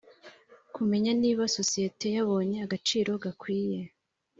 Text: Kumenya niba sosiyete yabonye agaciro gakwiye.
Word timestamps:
Kumenya 0.75 1.11
niba 1.21 1.43
sosiyete 1.57 2.07
yabonye 2.15 2.57
agaciro 2.65 3.11
gakwiye. 3.23 3.79